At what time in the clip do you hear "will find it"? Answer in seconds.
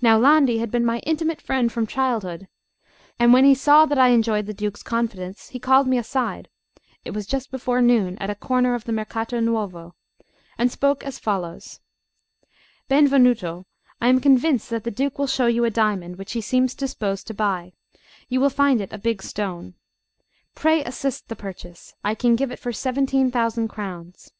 18.40-18.94